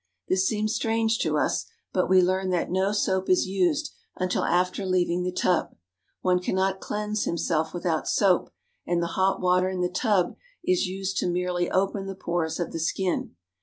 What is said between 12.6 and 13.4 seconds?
the skin.